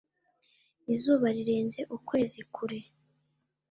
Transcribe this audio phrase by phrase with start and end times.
[0.93, 2.79] izuba rirenze ukwezi kure